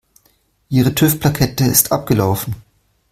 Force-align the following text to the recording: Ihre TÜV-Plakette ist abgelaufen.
Ihre 0.69 0.95
TÜV-Plakette 0.95 1.63
ist 1.65 1.91
abgelaufen. 1.91 2.55